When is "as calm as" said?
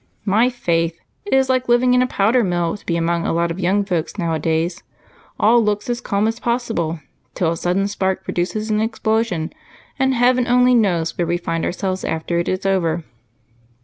5.91-6.39